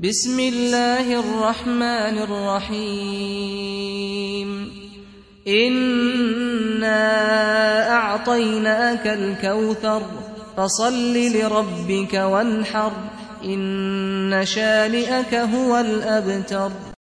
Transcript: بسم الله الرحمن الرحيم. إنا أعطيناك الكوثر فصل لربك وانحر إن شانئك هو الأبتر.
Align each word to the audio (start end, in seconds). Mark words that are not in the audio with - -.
بسم 0.00 0.40
الله 0.40 1.20
الرحمن 1.20 2.18
الرحيم. 2.28 3.68
إنا 5.48 7.00
أعطيناك 7.90 9.06
الكوثر 9.06 10.02
فصل 10.56 11.16
لربك 11.16 12.14
وانحر 12.14 12.92
إن 13.44 14.40
شانئك 14.44 15.34
هو 15.34 15.76
الأبتر. 15.76 16.95